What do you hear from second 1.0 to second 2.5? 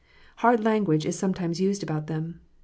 is sometimes used about them.